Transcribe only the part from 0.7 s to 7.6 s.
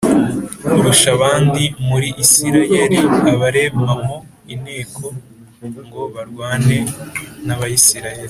kurusha abandi m muri Isirayeli abaremamo inteko ngo barwane n